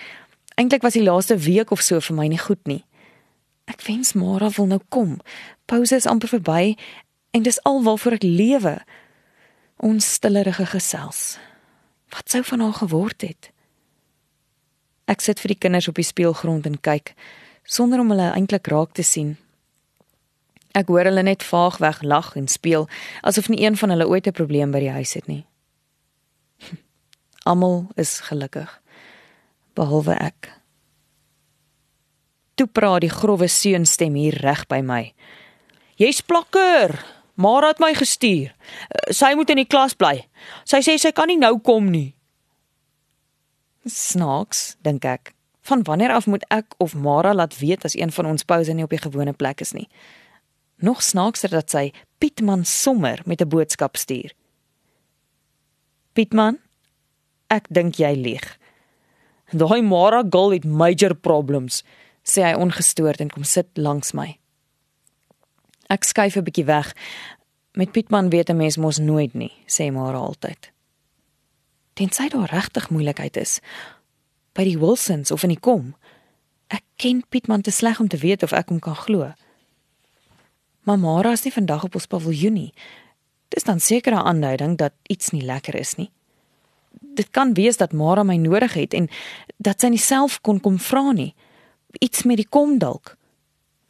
Eintlik 0.60 0.82
was 0.82 0.92
die 0.92 1.02
laaste 1.02 1.38
week 1.38 1.70
of 1.70 1.80
so 1.80 2.00
vir 2.04 2.16
my 2.16 2.26
nie 2.28 2.38
goed 2.38 2.60
nie. 2.68 2.82
Ek 3.70 3.80
wens 3.86 4.12
Mara 4.12 4.50
wil 4.52 4.66
nou 4.68 4.80
kom. 4.92 5.14
Pouse 5.64 5.96
is 5.96 6.08
amper 6.10 6.28
verby 6.28 6.74
en 7.32 7.46
dis 7.46 7.60
alwaarvoor 7.64 8.18
ek 8.18 8.26
lewe. 8.26 8.74
Ons 9.80 10.08
stillerige 10.18 10.66
gesels. 10.68 11.38
Wat 12.12 12.28
sou 12.28 12.42
van 12.44 12.64
haar 12.66 12.76
geword 12.76 13.24
het? 13.24 13.48
Ek 15.08 15.24
sit 15.24 15.40
vir 15.40 15.54
die 15.54 15.60
kinders 15.64 15.88
op 15.88 15.96
die 15.96 16.04
speelgrond 16.04 16.68
en 16.68 16.76
kyk 16.76 17.14
sonder 17.64 18.02
om 18.02 18.12
hulle 18.12 18.28
eintlik 18.34 18.68
raak 18.68 18.92
te 18.98 19.06
sien. 19.06 19.38
Ek 20.76 20.92
hoor 20.92 21.08
hulle 21.08 21.24
net 21.24 21.46
vaagweg 21.46 22.02
lag 22.04 22.34
en 22.36 22.50
speel 22.52 22.84
asof 23.24 23.48
nie 23.48 23.62
een 23.64 23.80
van 23.80 23.96
hulle 23.96 24.10
ooit 24.10 24.28
'n 24.28 24.36
probleem 24.36 24.76
by 24.76 24.80
die 24.84 24.92
huis 24.92 25.14
het 25.16 25.26
nie. 25.26 25.46
Almal 27.48 27.88
is 27.96 28.20
gelukkig 28.28 28.79
behalwe 29.74 30.16
ek. 30.20 30.50
Toe 32.54 32.66
praat 32.66 33.00
die 33.00 33.12
grouwe 33.12 33.48
seunstem 33.48 34.14
hier 34.14 34.36
reg 34.44 34.66
by 34.68 34.80
my. 34.84 35.02
Jy's 36.00 36.20
plakker. 36.20 36.98
Mara 37.40 37.70
het 37.72 37.80
my 37.80 37.94
gestuur. 37.96 38.52
Sy 39.08 39.32
moet 39.36 39.50
in 39.52 39.62
die 39.62 39.68
klas 39.68 39.94
bly. 39.96 40.26
Sy 40.68 40.82
sê 40.84 40.96
sy 41.00 41.12
kan 41.16 41.30
nie 41.30 41.38
nou 41.40 41.56
kom 41.64 41.88
nie. 41.92 42.10
Snaaks, 43.88 44.74
dink 44.84 45.06
ek. 45.08 45.32
Van 45.68 45.84
wanneer 45.88 46.12
af 46.12 46.26
moet 46.28 46.44
ek 46.52 46.74
of 46.78 46.94
Mara 46.94 47.32
laat 47.36 47.56
weet 47.60 47.84
as 47.88 47.96
een 47.96 48.12
van 48.12 48.28
ons 48.32 48.44
pouse 48.44 48.72
nie 48.72 48.84
op 48.84 48.92
die 48.92 49.00
gewone 49.00 49.32
plek 49.32 49.64
is 49.64 49.72
nie? 49.72 49.88
Nog 50.84 51.02
snaakser 51.04 51.52
dat 51.52 51.72
sy 51.72 51.90
Pietman 52.20 52.64
sommer 52.64 53.20
met 53.24 53.40
'n 53.40 53.48
boodskap 53.48 53.96
stuur. 53.96 54.32
Pietman, 56.12 56.58
ek 57.48 57.66
dink 57.70 57.94
jy 57.96 58.14
lieg. 58.14 58.58
Daai 59.50 59.82
Mara 59.82 60.22
girl 60.22 60.52
het 60.52 60.64
major 60.64 61.14
problems, 61.14 61.82
sê 62.22 62.44
hy 62.46 62.54
ongestoord 62.54 63.20
en 63.20 63.30
kom 63.30 63.44
sit 63.44 63.66
langs 63.74 64.12
my. 64.14 64.38
Ek 65.90 66.04
skuif 66.04 66.36
'n 66.36 66.44
bietjie 66.44 66.64
weg. 66.64 66.94
Met 67.74 67.92
Pietman 67.92 68.30
weet 68.30 68.50
'n 68.50 68.56
mens 68.56 68.76
mos 68.76 68.98
nooit 68.98 69.34
nie, 69.34 69.52
sê 69.66 69.92
Mara 69.92 70.18
altyd. 70.18 70.70
Tensy 71.94 72.28
daar 72.28 72.50
regtig 72.50 72.90
moeilikheid 72.90 73.36
is 73.36 73.60
by 74.52 74.64
die 74.64 74.78
Wilsons 74.78 75.30
of 75.30 75.42
in 75.42 75.48
die 75.48 75.60
kom. 75.60 75.94
Ek 76.68 76.82
ken 76.96 77.24
Pietman 77.28 77.62
te 77.62 77.70
sleg 77.70 78.00
om 78.00 78.08
te 78.08 78.16
weet 78.16 78.42
of 78.42 78.52
ek 78.52 78.68
hom 78.68 78.78
kan 78.78 78.94
glo. 78.94 79.32
Maar 80.82 80.98
Mara 80.98 81.32
is 81.32 81.44
nie 81.44 81.52
vandag 81.52 81.84
op 81.84 81.94
ons 81.94 82.06
paviljoen 82.06 82.52
nie. 82.52 82.72
Dis 83.48 83.64
dan 83.64 83.80
seker 83.80 84.12
'n 84.12 84.26
aanduiding 84.26 84.76
dat 84.76 84.92
iets 85.08 85.30
nie 85.30 85.42
lekker 85.42 85.74
is 85.74 85.94
nie. 85.94 86.10
Dit 87.14 87.30
kan 87.30 87.54
wees 87.54 87.76
dat 87.76 87.92
Mara 87.92 88.22
my 88.22 88.36
nodig 88.36 88.74
het 88.74 88.94
en 88.94 89.08
dat 89.56 89.80
sy 89.80 89.90
nie 89.92 90.00
self 90.02 90.40
kon 90.40 90.60
kom 90.60 90.78
vra 90.78 91.12
nie. 91.12 91.34
Iets 92.00 92.22
met 92.22 92.36
die 92.36 92.48
kom 92.48 92.78
dalk. 92.78 93.16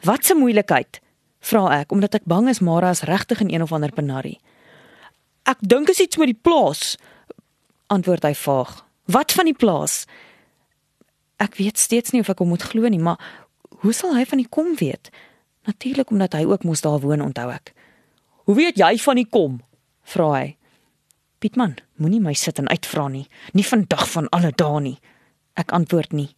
Wat 0.03 0.31
'n 0.31 0.39
moeilikheid, 0.39 1.01
vra 1.41 1.81
ek 1.81 1.93
omdat 1.93 2.15
ek 2.15 2.25
bang 2.25 2.49
is 2.49 2.61
Mara 2.61 2.91
is 2.91 3.03
regtig 3.03 3.41
in 3.41 3.53
een 3.53 3.63
of 3.63 3.73
ander 3.73 3.93
penarie. 3.93 4.41
Ek 5.45 5.59
dink 5.61 5.89
is 5.89 6.01
iets 6.01 6.17
met 6.17 6.27
die 6.27 6.41
plaas, 6.43 6.97
antwoord 7.87 8.23
hy 8.23 8.35
vaag. 8.35 8.85
Wat 9.05 9.33
van 9.33 9.45
die 9.45 9.57
plaas? 9.57 10.07
Ek 11.37 11.57
weet 11.57 11.79
steeds 11.79 12.11
nie 12.11 12.21
of 12.21 12.29
ek 12.29 12.39
hom 12.39 12.49
moet 12.49 12.63
glo 12.63 12.89
nie, 12.89 13.01
maar 13.01 13.19
hoe 13.81 13.93
sal 13.93 14.15
hy 14.17 14.25
van 14.25 14.39
die 14.39 14.49
kom 14.49 14.77
weet? 14.77 15.11
Natuurlik 15.67 16.11
omdat 16.11 16.33
hy 16.33 16.45
ook 16.45 16.65
mos 16.65 16.81
daar 16.81 17.01
woon, 17.01 17.21
onthou 17.21 17.51
ek. 17.51 17.75
Hoe 18.45 18.55
weet 18.55 18.77
jy 18.77 18.97
van 18.99 19.17
die 19.17 19.29
kom? 19.29 19.61
vra 20.11 20.31
hy. 20.35 20.47
Pietman, 21.41 21.77
moenie 22.01 22.21
my 22.21 22.35
sit 22.35 22.59
en 22.59 22.69
uitvra 22.69 23.09
nie. 23.09 23.27
Nie 23.53 23.67
vandag 23.67 24.07
van 24.11 24.29
alle 24.35 24.53
dae 24.57 24.81
nie. 24.81 24.97
Ek 25.61 25.73
antwoord 25.77 26.15
nie. 26.17 26.31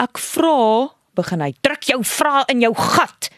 Ek 0.00 0.18
vra, 0.18 0.90
begin 1.16 1.44
hy, 1.44 1.52
druk 1.64 1.86
jou 1.90 2.00
vra 2.04 2.42
in 2.52 2.62
jou 2.64 2.72
gat. 2.76 3.30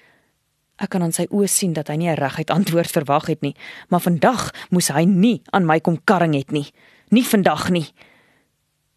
Ek 0.83 0.91
kan 0.91 1.05
aan 1.07 1.15
sy 1.15 1.27
oë 1.31 1.49
sien 1.51 1.75
dat 1.75 1.89
hy 1.89 1.97
nie 1.97 2.11
'n 2.11 2.19
reguit 2.19 2.51
antwoord 2.51 2.91
verwag 2.91 3.27
het 3.27 3.43
nie, 3.43 3.55
maar 3.89 4.01
vandag 4.01 4.51
moes 4.71 4.89
hy 4.89 5.05
nie 5.05 5.43
aan 5.53 5.67
my 5.67 5.81
kom 5.81 5.99
karring 6.05 6.35
het 6.35 6.51
nie. 6.51 6.73
Nie 7.11 7.25
vandag 7.25 7.71
nie. 7.71 7.93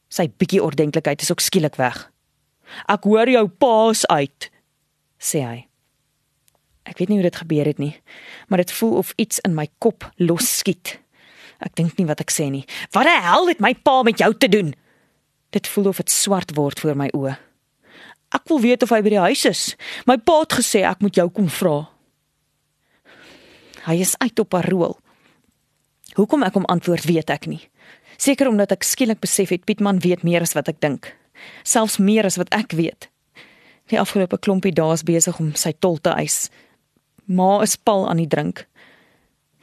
Sy 0.09 0.27
bietjie 0.27 0.63
ordentlikheid 0.63 1.21
is 1.21 1.31
ook 1.31 1.39
skielik 1.39 1.75
weg. 1.75 2.11
Ek 2.87 3.03
hoor 3.03 3.29
jou 3.29 3.47
paas 3.47 4.05
uit, 4.05 4.49
sê 5.19 5.43
hy. 5.43 5.67
Ek 6.87 6.97
weet 6.97 7.09
nie 7.09 7.19
hoe 7.19 7.29
dit 7.29 7.35
gebeur 7.35 7.65
het 7.65 7.77
nie, 7.77 7.95
maar 8.47 8.57
dit 8.57 8.71
voel 8.71 8.97
of 8.97 9.13
iets 9.17 9.39
in 9.39 9.55
my 9.55 9.67
kop 9.77 10.11
losskiet. 10.15 10.99
Ek 11.63 11.73
dink 11.75 11.97
nie 11.97 12.05
wat 12.09 12.21
ek 12.21 12.33
sê 12.33 12.49
nie. 12.53 12.65
Wat 12.93 13.07
die 13.07 13.17
hel 13.23 13.49
het 13.49 13.61
my 13.63 13.73
pa 13.73 14.01
met 14.05 14.21
jou 14.21 14.31
te 14.37 14.49
doen? 14.51 14.73
Dit 15.55 15.67
voel 15.67 15.91
of 15.93 16.01
dit 16.03 16.11
swart 16.11 16.53
word 16.57 16.79
voor 16.83 16.97
my 16.99 17.09
oë. 17.17 17.37
Ek 18.35 18.43
wil 18.51 18.59
weet 18.61 18.83
of 18.83 18.91
hy 18.91 18.99
by 19.05 19.13
die 19.13 19.23
huis 19.23 19.45
is. 19.47 19.61
My 20.05 20.17
pa 20.19 20.41
het 20.43 20.57
gesê 20.59 20.83
ek 20.85 21.01
moet 21.01 21.15
jou 21.15 21.29
kom 21.31 21.47
vra. 21.51 21.77
Hy 23.87 23.95
is 24.03 24.17
uit 24.19 24.39
op 24.43 24.51
parol. 24.51 24.97
Hoekom 26.17 26.43
ek 26.43 26.57
hom 26.59 26.67
antwoord 26.67 27.07
weet 27.07 27.31
ek 27.31 27.47
nie. 27.47 27.61
Seker 28.19 28.49
omdat 28.49 28.73
ek 28.75 28.83
skielik 28.83 29.21
besef 29.23 29.53
het 29.53 29.63
Pietman 29.69 30.01
weet 30.03 30.25
meer 30.27 30.43
as 30.43 30.55
wat 30.57 30.67
ek 30.67 30.81
dink. 30.83 31.13
Selfs 31.63 31.99
meer 32.01 32.27
as 32.27 32.39
wat 32.41 32.51
ek 32.55 32.75
weet. 32.75 33.07
Die 33.87 33.99
afgelope 34.01 34.39
klompie 34.41 34.73
dae 34.75 34.91
is 34.97 35.05
besig 35.07 35.37
om 35.39 35.53
sy 35.55 35.71
tol 35.79 35.95
te 36.01 36.11
eis. 36.17 36.49
Ma 37.27 37.61
is 37.63 37.77
pal 37.77 38.07
aan 38.09 38.19
die 38.19 38.27
drink. 38.27 38.65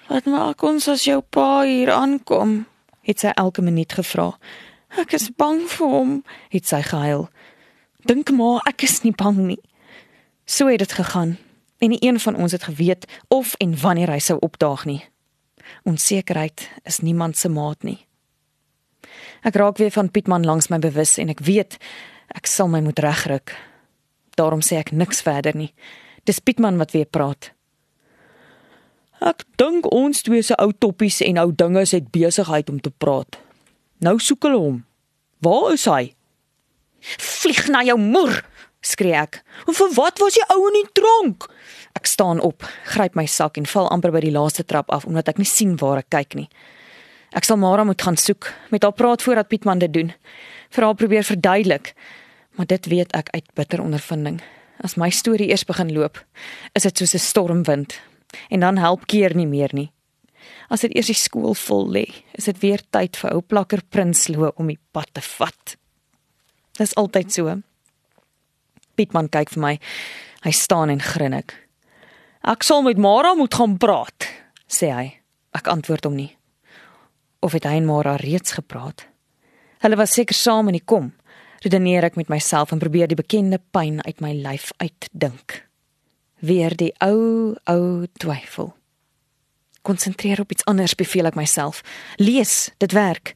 Wat 0.08 0.24
maak 0.24 0.62
ons 0.62 0.88
as 0.88 1.04
jou 1.04 1.20
pa 1.20 1.62
hier 1.62 1.92
aankom? 1.92 2.64
het 3.04 3.20
sy 3.20 3.32
elke 3.36 3.62
minuut 3.62 3.92
gevra. 3.92 4.32
Ek 5.00 5.14
is 5.16 5.28
bang 5.36 5.64
vir 5.68 5.90
hom, 5.90 6.12
het 6.54 6.68
sy 6.70 6.80
gehuil. 6.86 7.26
Dink 8.08 8.30
maar, 8.36 8.62
ek 8.68 8.86
is 8.86 9.02
nie 9.04 9.14
bang 9.16 9.40
nie. 9.48 9.60
So 10.46 10.68
het 10.72 10.82
dit 10.84 10.92
gegaan 10.92 11.36
en 11.82 11.92
nie 11.92 12.00
een 12.04 12.20
van 12.20 12.36
ons 12.40 12.52
het 12.52 12.64
geweet 12.68 13.04
of 13.32 13.54
en 13.60 13.74
wanneer 13.80 14.12
hy 14.12 14.20
sou 14.22 14.38
opdaag 14.44 14.84
nie. 14.88 15.00
Onsekerheid 15.88 16.68
is 16.88 17.00
niemand 17.04 17.36
se 17.36 17.48
maat 17.48 17.82
nie. 17.84 17.98
Ek 19.44 19.56
raak 19.56 19.80
weer 19.80 19.92
van 19.92 20.10
Pietman 20.12 20.44
langs 20.44 20.70
my 20.72 20.78
bewus 20.80 21.16
en 21.20 21.32
ek 21.32 21.42
weet 21.44 21.76
ek 22.36 22.48
sal 22.48 22.70
my 22.72 22.80
moet 22.84 23.00
regruk. 23.04 23.52
Daarom 24.36 24.64
sê 24.64 24.80
ek 24.80 24.92
niks 24.92 25.20
verder 25.24 25.56
nie. 25.56 25.72
Dis 26.24 26.40
Pietman 26.40 26.80
wat 26.80 26.96
weer 26.96 27.08
praat. 27.08 27.53
Ek 29.24 29.40
dink 29.56 29.86
ons 29.88 30.18
twee 30.20 30.44
se 30.44 30.56
ou 30.60 30.68
toppies 30.76 31.22
en 31.24 31.38
ou 31.40 31.48
dinge 31.56 31.80
het 31.88 32.10
besigheid 32.12 32.68
om 32.68 32.80
te 32.80 32.90
praat. 32.92 33.38
Nou 34.04 34.18
soek 34.20 34.44
hulle 34.44 34.60
hom. 34.60 34.82
Waar 35.44 35.72
is 35.72 35.86
hy? 35.88 36.12
Vlieg 37.00 37.70
na 37.72 37.80
jou 37.88 37.96
moer, 38.00 38.42
skree 38.84 39.16
ek. 39.16 39.40
En 39.64 39.76
vir 39.78 39.94
wat 39.96 40.20
was 40.20 40.36
die 40.36 40.44
ou 40.52 40.60
in 40.68 40.76
die 40.76 40.92
tronk? 41.00 41.48
Ek 41.96 42.10
staan 42.10 42.42
op, 42.44 42.68
gryp 42.92 43.16
my 43.16 43.24
sak 43.30 43.56
en 43.60 43.68
val 43.70 43.88
amper 43.94 44.12
by 44.12 44.20
die 44.26 44.34
laaste 44.34 44.64
trap 44.68 44.92
af 44.92 45.08
omdat 45.08 45.32
ek 45.32 45.40
nie 45.40 45.48
sien 45.48 45.76
waar 45.80 46.02
ek 46.04 46.12
kyk 46.12 46.36
nie. 46.42 46.48
Ek 47.32 47.48
sal 47.48 47.56
Mara 47.56 47.84
moet 47.88 48.02
gaan 48.04 48.20
soek, 48.20 48.52
met 48.70 48.84
haar 48.84 48.92
praat 48.92 49.24
voordat 49.24 49.48
Pietman 49.48 49.80
dit 49.80 49.92
doen. 49.92 50.12
Vir 50.74 50.84
haar 50.84 50.98
probeer 51.00 51.24
verduidelik, 51.24 51.94
maar 52.60 52.68
dit 52.68 52.92
weet 52.92 53.16
ek 53.16 53.32
uit 53.32 53.46
bitter 53.56 53.80
ondervinding. 53.80 54.42
As 54.84 54.98
my 55.00 55.08
storie 55.08 55.48
eers 55.48 55.64
begin 55.64 55.94
loop, 55.96 56.20
is 56.76 56.84
dit 56.84 56.98
soos 56.98 57.14
'n 57.14 57.24
stormwind 57.24 57.96
en 58.50 58.60
dan 58.60 58.80
help 58.80 59.06
keer 59.06 59.34
nie 59.36 59.48
meer 59.48 59.72
nie. 59.72 59.90
As 60.72 60.84
dit 60.84 60.94
eers 60.96 61.10
die 61.12 61.16
skool 61.18 61.54
vol 61.56 61.88
lê, 61.92 62.04
is 62.36 62.48
dit 62.48 62.60
weer 62.62 62.82
tyd 62.92 63.16
vir 63.20 63.36
ou 63.36 63.42
plakker 63.44 63.84
Prinsloo 63.90 64.52
om 64.56 64.70
die 64.72 64.80
pad 64.92 65.10
te 65.12 65.22
vat. 65.24 65.76
Dis 66.78 66.94
altyd 67.00 67.32
so. 67.32 67.56
Pietman 68.98 69.30
kyk 69.32 69.52
vir 69.54 69.62
my. 69.62 69.74
Hy 70.44 70.52
staan 70.54 70.92
en 70.92 71.02
grin 71.02 71.36
ek. 71.36 71.54
Ek 72.44 72.64
sal 72.66 72.84
met 72.84 73.00
Mara 73.00 73.32
moet 73.38 73.54
gaan 73.54 73.78
praat, 73.80 74.28
sê 74.68 74.90
hy. 74.92 75.06
Ek 75.54 75.70
antwoord 75.70 76.08
hom 76.08 76.16
nie. 76.18 76.32
Of 77.44 77.54
het 77.56 77.68
hy 77.68 77.78
en 77.78 77.88
Mara 77.88 78.16
reeds 78.20 78.56
gepraat? 78.58 79.06
Hulle 79.84 80.00
was 80.00 80.16
seker 80.16 80.36
saam 80.36 80.68
in 80.72 80.78
die 80.78 80.84
kom. 80.84 81.12
Redeneer 81.64 82.08
ek 82.08 82.18
met 82.20 82.32
myself 82.32 82.72
en 82.72 82.82
probeer 82.82 83.08
die 83.08 83.20
bekende 83.20 83.60
pyn 83.72 84.02
uit 84.04 84.20
my 84.24 84.34
lyf 84.36 84.72
uitdink 84.82 85.62
weer 86.44 86.76
die 86.76 86.92
ou 87.04 87.54
ou 87.64 88.06
twyfel. 88.20 88.72
Konsentreer 89.84 90.40
op 90.40 90.52
iets 90.52 90.64
anders, 90.64 90.94
beveel 90.94 91.28
ek 91.28 91.36
myself. 91.36 91.82
Lees, 92.16 92.70
dit 92.80 92.92
werk. 92.92 93.34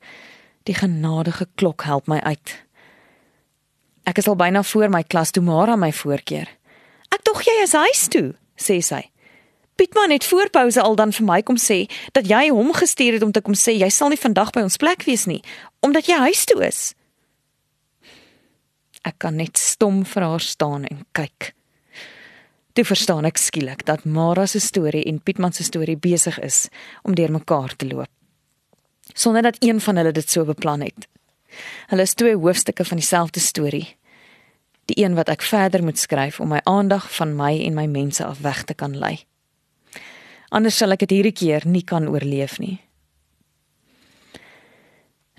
Die 0.69 0.77
genadige 0.77 1.49
klok 1.55 1.85
help 1.89 2.09
my 2.09 2.21
uit. 2.25 2.55
Ek 4.09 4.21
is 4.21 4.29
al 4.29 4.37
byna 4.41 4.63
voor 4.65 4.89
my 4.93 5.03
klas 5.05 5.33
toe 5.37 5.43
Mara 5.45 5.77
my 5.77 5.93
voorkeer. 5.93 6.49
Ek 7.13 7.25
dog 7.25 7.43
jy 7.45 7.57
is 7.65 7.77
huis 7.77 8.09
toe, 8.13 8.33
sê 8.57 8.81
sy. 8.85 9.03
Pietman 9.79 10.11
het 10.11 10.25
voor 10.25 10.51
pouse 10.51 10.81
al 10.83 10.97
dan 10.99 11.13
vir 11.15 11.27
my 11.29 11.43
kom 11.47 11.57
sê 11.61 11.85
dat 12.17 12.27
jy 12.27 12.49
hom 12.51 12.73
gestuur 12.75 13.15
het 13.15 13.23
om 13.23 13.33
te 13.33 13.45
kom 13.45 13.55
sê 13.55 13.77
jy 13.79 13.89
sal 13.95 14.11
nie 14.11 14.19
vandag 14.19 14.51
by 14.57 14.65
ons 14.67 14.81
plek 14.81 15.05
wees 15.07 15.29
nie 15.31 15.39
omdat 15.87 16.09
jy 16.11 16.17
huis 16.25 16.43
toe 16.51 16.59
is. 16.67 16.81
Ek 19.07 19.21
kan 19.23 19.39
net 19.39 19.61
stom 19.61 20.03
vir 20.09 20.27
haar 20.27 20.43
staan 20.43 20.89
en 20.91 21.05
kyk. 21.15 21.53
Toe 22.79 22.87
verstaan 22.87 23.27
ek 23.27 23.41
skielik 23.43 23.81
dat 23.89 24.05
Mara 24.07 24.45
se 24.47 24.61
storie 24.63 25.01
en 25.11 25.17
Pietman 25.19 25.51
se 25.51 25.65
storie 25.67 25.97
besig 25.99 26.37
is 26.47 26.69
om 27.03 27.15
deurmekaar 27.19 27.73
te 27.75 27.89
loop. 27.91 28.11
Sonder 29.19 29.43
dat 29.43 29.57
een 29.59 29.81
van 29.81 29.97
hulle 29.99 30.13
dit 30.15 30.31
so 30.31 30.45
beplan 30.47 30.85
het. 30.87 31.09
Hulle 31.91 32.07
is 32.07 32.15
twee 32.15 32.37
hoofstukke 32.37 32.85
van 32.85 33.01
dieselfde 33.03 33.41
storie. 33.41 33.97
Die 34.87 35.03
een 35.03 35.19
wat 35.19 35.27
ek 35.29 35.43
verder 35.43 35.83
moet 35.83 35.99
skryf 35.99 36.39
om 36.39 36.55
my 36.55 36.61
aandag 36.71 37.09
van 37.17 37.35
my 37.35 37.51
en 37.65 37.75
my 37.75 37.89
mense 37.91 38.23
af 38.25 38.39
weg 38.47 38.63
te 38.63 38.79
kan 38.79 38.95
lei. 38.95 39.27
Anders 40.55 40.79
sal 40.79 40.95
ek 40.95 41.03
dit 41.03 41.17
hierdie 41.17 41.35
keer 41.35 41.67
nie 41.67 41.83
kan 41.83 42.07
oorleef 42.07 42.61
nie. 42.63 42.79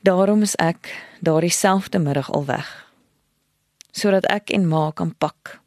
Daarom 0.03 0.43
is 0.43 0.59
ek 0.59 0.91
daardie 1.23 1.55
selfde 1.55 2.03
middag 2.03 2.35
al 2.35 2.45
weg. 2.51 2.67
Sodat 3.95 4.27
ek 4.27 4.51
en 4.51 4.67
ma 4.67 4.89
kan 4.91 5.15
pak. 5.15 5.61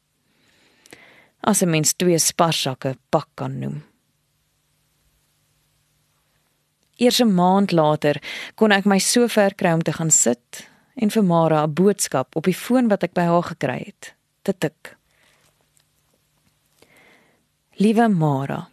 As 1.43 1.63
'n 1.63 1.71
mens 1.71 1.93
twee 1.93 2.19
sparsakke 2.19 2.97
pak 3.11 3.29
kan 3.35 3.59
noem. 3.59 3.83
Eers 6.97 7.21
'n 7.21 7.35
maand 7.35 7.73
later 7.73 8.23
kon 8.55 8.73
ek 8.73 8.85
my 8.85 8.99
so 8.99 9.29
ver 9.29 9.55
kry 9.55 9.73
om 9.73 9.83
te 9.83 9.93
gaan 9.93 10.11
sit 10.11 10.69
en 10.95 11.11
vir 11.11 11.25
Mara 11.25 11.65
'n 11.65 11.75
boodskap 11.75 12.37
op 12.37 12.45
die 12.45 12.61
foon 12.65 12.89
wat 12.89 13.03
ek 13.03 13.13
by 13.13 13.23
haar 13.23 13.43
gekry 13.43 13.83
het 13.87 14.15
te 14.43 14.55
tik. 14.59 14.97
Liewe 17.73 18.09
Mara, 18.09 18.69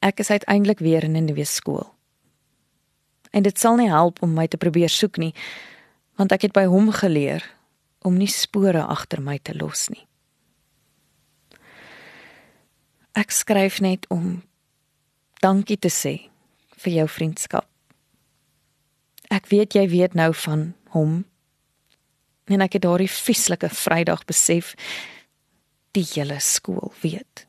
ek 0.00 0.18
is 0.18 0.30
uiteindelik 0.30 0.78
weer 0.78 1.04
in 1.04 1.16
'n 1.16 1.24
nuwe 1.24 1.44
skool 1.44 1.94
en 3.32 3.42
dit 3.42 3.58
sal 3.58 3.76
nie 3.76 3.90
help 3.90 4.22
om 4.22 4.34
my 4.36 4.46
te 4.46 4.60
probeer 4.60 4.92
soek 4.92 5.18
nie 5.22 5.32
want 6.20 6.32
ek 6.36 6.48
het 6.48 6.56
by 6.56 6.64
hom 6.70 6.90
geleer 6.92 7.44
om 8.04 8.18
nie 8.18 8.30
spore 8.30 8.84
agter 8.84 9.22
my 9.24 9.38
te 9.38 9.56
los 9.56 9.88
nie 9.92 10.04
ek 13.18 13.34
skryf 13.34 13.80
net 13.84 14.06
om 14.10 14.42
dankie 15.44 15.76
te 15.76 15.90
sê 15.92 16.14
vir 16.84 16.92
jou 17.00 17.08
vriendskap 17.08 17.68
ek 19.32 19.48
weet 19.52 19.76
jy 19.78 19.86
weet 19.92 20.16
nou 20.18 20.32
van 20.44 20.72
hom 20.96 21.22
en 22.52 22.64
ek 22.64 22.78
het 22.78 22.84
daardie 22.84 23.10
vieslike 23.12 23.70
vrydag 23.72 24.26
besef 24.28 24.74
die 25.96 26.06
hele 26.14 26.40
skool 26.40 26.92
weet 27.04 27.46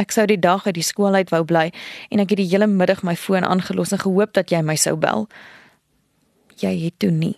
Ek 0.00 0.14
sou 0.14 0.24
die 0.24 0.40
dag 0.40 0.64
uit 0.64 0.78
die 0.78 0.86
skool 0.86 1.16
uit 1.18 1.28
wou 1.32 1.42
bly 1.44 1.68
en 2.08 2.22
ek 2.22 2.32
het 2.32 2.40
die 2.40 2.48
hele 2.48 2.68
middag 2.70 3.02
my 3.04 3.16
foon 3.18 3.44
aangelos 3.44 3.92
en 3.92 4.00
gehoop 4.00 4.32
dat 4.38 4.52
jy 4.52 4.62
my 4.64 4.76
sou 4.80 4.94
bel. 4.96 5.26
Jy 6.60 6.72
het 6.86 6.96
toe 7.02 7.10
nie. 7.12 7.36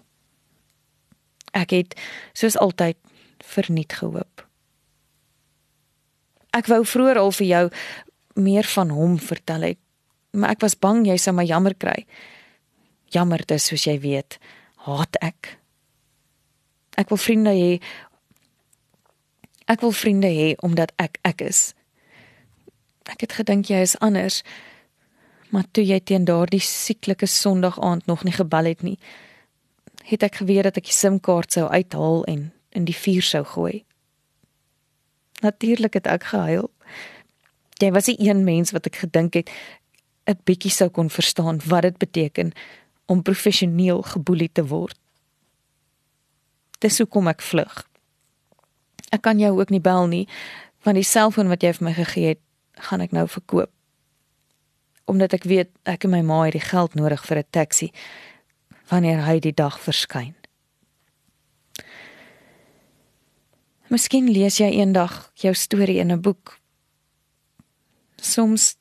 Ek 1.58 1.74
het 1.74 1.96
soos 2.38 2.56
altyd 2.56 2.98
verniet 3.42 3.98
gehoop. 3.98 4.46
Ek 6.52 6.68
wou 6.68 6.82
vroeër 6.84 7.20
al 7.20 7.32
vir 7.32 7.48
jou 7.48 7.64
meer 8.42 8.68
van 8.74 8.92
hom 8.92 9.18
vertel 9.20 9.66
het, 9.72 9.80
maar 10.32 10.54
ek 10.56 10.62
was 10.64 10.76
bang 10.76 11.04
jy 11.08 11.16
sou 11.20 11.34
my 11.36 11.44
jammer 11.48 11.74
kry. 11.76 12.04
Jammer 13.12 13.44
dis 13.48 13.68
soos 13.68 13.86
jy 13.88 13.98
weet, 14.00 14.38
haat 14.84 15.16
ek. 15.20 15.56
Ek 17.00 17.12
wil 17.12 17.20
vriende 17.20 17.52
hê. 17.56 17.76
Ek 19.68 19.80
wil 19.84 19.92
vriende 19.96 20.28
hê 20.32 20.52
omdat 20.64 20.92
ek 21.00 21.18
ek 21.28 21.44
is. 21.48 21.72
Ek 23.08 23.24
het 23.24 23.36
gedink 23.40 23.70
jy 23.72 23.80
is 23.84 23.96
anders. 24.04 24.42
Maar 25.52 25.68
toe 25.72 25.84
jy 25.84 26.00
teen 26.00 26.24
daardie 26.28 26.62
sieklike 26.64 27.28
Sondag 27.28 27.80
aand 27.80 28.06
nog 28.08 28.24
nie 28.24 28.32
gebel 28.32 28.70
het 28.72 28.82
nie, 28.82 28.98
het 30.08 30.24
ek 30.24 30.40
geweet 30.40 30.64
dat 30.68 30.80
ek 30.80 30.88
die 30.88 30.96
SIM-kaart 30.96 31.52
sou 31.52 31.66
uithaal 31.68 32.24
en 32.28 32.46
in 32.72 32.86
die 32.88 32.96
vuur 32.96 33.24
sou 33.24 33.42
gooi. 33.44 33.82
Natuurlik 35.42 35.98
het 35.98 36.06
ek 36.06 36.30
gehuil. 36.30 36.70
Jy 37.82 37.90
was 37.90 38.06
die 38.06 38.18
een 38.18 38.44
mens 38.46 38.70
wat 38.70 38.86
ek 38.86 39.02
gedink 39.02 39.34
het 39.34 39.50
'n 40.26 40.38
bietjie 40.44 40.70
sou 40.70 40.88
kon 40.88 41.10
verstaan 41.10 41.60
wat 41.66 41.82
dit 41.82 41.98
beteken 41.98 42.52
om 43.06 43.22
professioneel 43.22 44.02
geboelie 44.02 44.50
te 44.52 44.66
word. 44.66 44.98
Dis 46.78 46.98
hoekom 46.98 47.28
ek 47.28 47.42
vlug. 47.42 47.88
Ek 49.10 49.22
kan 49.22 49.38
jou 49.38 49.58
ook 49.58 49.70
nie 49.70 49.80
bel 49.80 50.06
nie, 50.06 50.28
want 50.82 50.96
die 50.96 51.06
selfoon 51.06 51.48
wat 51.48 51.62
jy 51.62 51.72
vir 51.72 51.84
my 51.84 51.92
gegee 51.92 52.26
het, 52.26 52.40
gaan 52.88 53.00
ek 53.00 53.12
nou 53.12 53.28
verkoop. 53.28 53.70
Omdat 55.04 55.32
ek 55.32 55.44
weet 55.44 55.70
ek 55.82 56.04
en 56.04 56.10
my 56.10 56.22
ma 56.22 56.42
het 56.42 56.52
die 56.52 56.68
geld 56.70 56.94
nodig 56.94 57.26
vir 57.26 57.38
'n 57.38 57.50
taxi 57.50 57.92
wanneer 58.88 59.24
hy 59.24 59.38
die 59.40 59.54
dag 59.54 59.80
verskyn. 59.80 60.34
Miskien 63.92 64.30
lees 64.32 64.56
jy 64.56 64.70
eendag 64.80 65.30
jou 65.42 65.52
storie 65.54 65.98
in 66.00 66.12
'n 66.12 66.20
boek. 66.20 66.58
Soms 68.16 68.76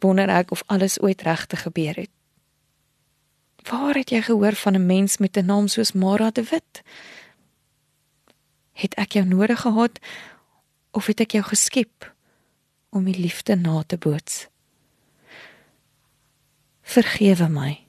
wonder 0.00 0.28
ek 0.28 0.50
of 0.50 0.62
alles 0.66 1.00
ooit 1.00 1.22
regtig 1.22 1.62
gebeur 1.62 1.94
het. 1.94 2.10
Waar 3.70 3.94
het 3.94 4.10
jy 4.10 4.22
gehoor 4.22 4.54
van 4.54 4.74
'n 4.74 4.86
mens 4.86 5.18
met 5.18 5.36
'n 5.36 5.46
naam 5.46 5.68
soos 5.68 5.92
Mara 5.92 6.30
de 6.30 6.42
Wit? 6.42 6.82
Het 8.72 8.94
ek 8.94 9.12
jou 9.12 9.26
nodig 9.26 9.60
gehad 9.60 9.98
of 10.90 11.06
het 11.06 11.20
ek 11.20 11.30
jou 11.30 11.44
geskep? 11.44 12.14
om 12.94 13.04
die 13.04 13.18
liefde 13.18 13.56
na 13.56 13.82
te 13.82 13.98
boots. 13.98 14.46
Vergewe 16.82 17.48
my. 17.48 17.83